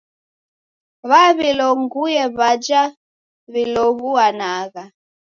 W'awilonguye 1.09 2.13
w'aja 2.37 2.83
w'ilow'uanagha. 3.51 4.83